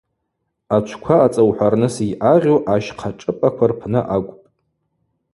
[0.75, 4.47] Ачвква ацӏаухӏварныс йъагъьу ащхъа шӏыпӏаква рпны акӏвпӏ.